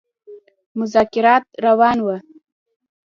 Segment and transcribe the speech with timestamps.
[0.77, 2.15] مذاکرات روان وه.